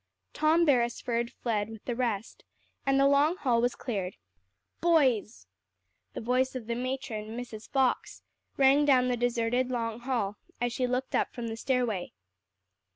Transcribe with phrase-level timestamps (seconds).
[0.33, 2.43] Tom Beresford fled with the rest,
[2.87, 4.15] and the long hall was cleared.
[4.81, 5.45] "Boys!"
[6.13, 7.69] the voice of the matron, Mrs.
[7.69, 8.23] Fox,
[8.57, 12.13] rang down the deserted, long hall, as she looked up from the stairway.